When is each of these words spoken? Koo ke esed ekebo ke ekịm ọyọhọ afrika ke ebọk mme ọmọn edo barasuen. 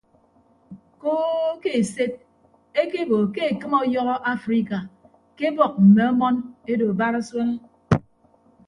Koo 1.01 1.51
ke 1.61 1.69
esed 1.81 2.11
ekebo 2.81 3.17
ke 3.33 3.41
ekịm 3.51 3.73
ọyọhọ 3.81 4.15
afrika 4.33 4.77
ke 5.37 5.43
ebọk 5.49 5.73
mme 5.85 6.03
ọmọn 6.11 6.35
edo 6.71 6.87
barasuen. 6.99 7.51